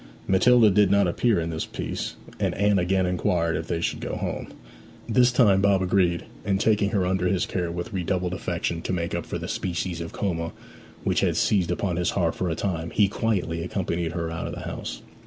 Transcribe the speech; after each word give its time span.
Matilda 0.27 0.71
did 0.71 0.89
not 0.89 1.07
appear 1.07 1.39
in 1.39 1.51
this 1.51 1.67
piece, 1.67 2.15
and 2.39 2.55
Anne 2.55 2.79
again 2.79 3.05
inquired 3.05 3.55
if 3.55 3.67
they 3.67 3.81
should 3.81 3.99
go 3.99 4.15
home. 4.15 4.47
This 5.07 5.31
time 5.31 5.61
Bob 5.61 5.83
agreed, 5.83 6.25
and 6.43 6.59
taking 6.59 6.89
her 6.89 7.05
under 7.05 7.27
his 7.27 7.45
care 7.45 7.71
with 7.71 7.93
redoubled 7.93 8.33
affection, 8.33 8.81
to 8.81 8.93
make 8.93 9.13
up 9.13 9.27
for 9.27 9.37
the 9.37 9.47
species 9.47 10.01
of 10.01 10.11
coma 10.11 10.53
which 11.03 11.19
had 11.19 11.37
seized 11.37 11.69
upon 11.69 11.97
his 11.97 12.09
heart 12.09 12.33
for 12.33 12.49
a 12.49 12.55
time, 12.55 12.89
he 12.89 13.07
quietly 13.07 13.63
accompanied 13.63 14.13
her 14.13 14.31
out 14.31 14.47
of 14.47 14.55
the 14.55 14.61
house. 14.61 15.03